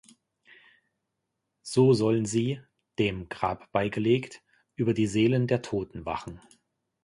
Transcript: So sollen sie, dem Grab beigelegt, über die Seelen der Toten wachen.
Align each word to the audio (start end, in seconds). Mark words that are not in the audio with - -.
So 1.61 1.93
sollen 1.93 2.25
sie, 2.25 2.59
dem 2.97 3.29
Grab 3.29 3.71
beigelegt, 3.71 4.41
über 4.75 4.95
die 4.95 5.05
Seelen 5.05 5.45
der 5.45 5.61
Toten 5.61 6.05
wachen. 6.07 6.41